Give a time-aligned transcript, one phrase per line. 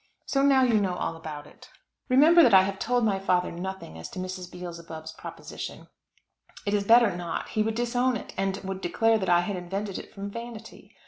[0.25, 1.69] So now you know all about it.
[2.09, 4.51] Remember that I have told my father nothing as to Mrs.
[4.51, 5.89] Beelzebub's proposition.
[6.65, 9.99] It is better not; he would disown it, and would declare that I had invented
[9.99, 10.95] it from vanity.